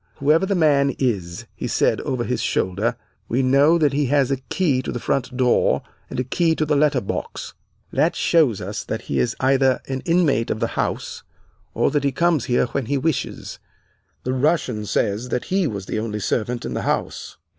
"'Whoever 0.15 0.47
the 0.47 0.55
man 0.55 0.95
is,' 0.97 1.45
he 1.55 1.67
said 1.67 2.01
over 2.01 2.23
his 2.23 2.41
shoulder, 2.41 2.95
'we 3.29 3.43
know 3.43 3.77
that 3.77 3.93
he 3.93 4.07
has 4.07 4.31
a 4.31 4.37
key 4.37 4.81
to 4.81 4.91
the 4.91 4.99
front 4.99 5.37
door 5.37 5.83
and 6.09 6.19
a 6.19 6.23
key 6.23 6.55
to 6.55 6.65
the 6.65 6.75
letter 6.75 7.01
box. 7.01 7.53
That 7.93 8.15
shows 8.15 8.61
us 8.61 8.87
he 9.03 9.19
is 9.19 9.35
either 9.39 9.79
an 9.87 9.99
inmate 10.03 10.49
of 10.49 10.59
the 10.59 10.69
house 10.73 11.21
or 11.75 11.91
that 11.91 12.03
he 12.03 12.11
comes 12.11 12.45
here 12.45 12.65
when 12.65 12.87
he 12.87 12.97
wishes. 12.97 13.59
The 14.23 14.33
Russian 14.33 14.87
says 14.87 15.29
that 15.29 15.45
he 15.53 15.67
was 15.67 15.85
the 15.85 15.99
only 15.99 16.19
servant 16.19 16.65
in 16.65 16.73
the 16.73 16.81
house. 16.81 17.37